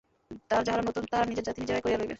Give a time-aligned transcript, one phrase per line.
[0.51, 2.09] আর যাহারা নূতন, তাহারা নিজের জাতি নিজেরাই করিয়া লইবে।